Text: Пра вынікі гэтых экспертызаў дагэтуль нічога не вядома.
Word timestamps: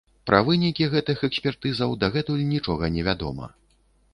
Пра 0.27 0.37
вынікі 0.47 0.87
гэтых 0.93 1.17
экспертызаў 1.27 1.93
дагэтуль 2.05 2.41
нічога 2.55 2.93
не 2.97 3.05
вядома. 3.11 3.53